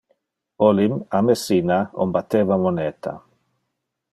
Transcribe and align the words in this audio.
Olim 0.67 0.95
a 1.17 1.21
Messina 1.27 1.77
on 2.05 2.15
batteva 2.17 2.59
moneta. 2.65 3.15